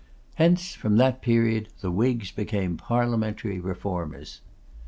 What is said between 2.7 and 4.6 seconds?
Parliamentary Reformers.